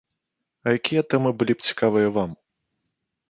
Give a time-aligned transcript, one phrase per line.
[0.65, 2.31] А якія тэмы былі б цікавыя вам?